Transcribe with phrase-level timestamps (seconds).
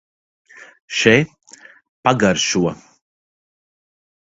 [0.99, 1.13] Še,
[2.09, 2.73] pagaršo!